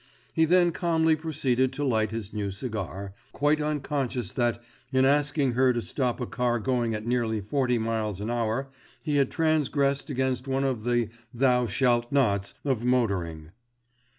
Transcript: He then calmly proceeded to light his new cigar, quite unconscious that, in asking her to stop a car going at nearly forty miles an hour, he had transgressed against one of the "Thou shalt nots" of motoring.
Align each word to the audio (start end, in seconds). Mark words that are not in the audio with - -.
He 0.33 0.45
then 0.45 0.71
calmly 0.71 1.15
proceeded 1.15 1.71
to 1.73 1.83
light 1.85 2.09
his 2.09 2.33
new 2.33 2.49
cigar, 2.49 3.13
quite 3.33 3.61
unconscious 3.61 4.31
that, 4.31 4.59
in 4.91 5.05
asking 5.05 5.51
her 5.51 5.71
to 5.73 5.81
stop 5.83 6.19
a 6.19 6.25
car 6.25 6.57
going 6.57 6.95
at 6.95 7.05
nearly 7.05 7.39
forty 7.39 7.77
miles 7.77 8.19
an 8.19 8.31
hour, 8.31 8.71
he 9.03 9.17
had 9.17 9.29
transgressed 9.29 10.09
against 10.09 10.47
one 10.47 10.63
of 10.63 10.85
the 10.85 11.09
"Thou 11.35 11.67
shalt 11.67 12.11
nots" 12.11 12.55
of 12.65 12.83
motoring. 12.83 13.51